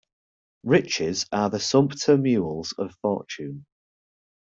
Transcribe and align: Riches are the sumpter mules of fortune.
Riches 0.63 1.27
are 1.31 1.51
the 1.51 1.59
sumpter 1.59 2.17
mules 2.17 2.73
of 2.75 2.95
fortune. 3.03 3.67